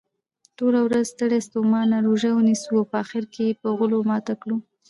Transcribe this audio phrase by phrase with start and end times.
[0.57, 4.57] ټوله ورځ ستړي ستوماته روژه ونیسو په اخرکې یې په غولو ماته کړو.